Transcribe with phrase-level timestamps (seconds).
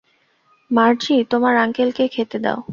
[0.71, 2.59] মার্জি, তোমার আঙ্কেলকে খেতে দাও!